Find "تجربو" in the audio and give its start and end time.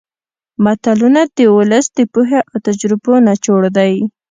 2.67-3.13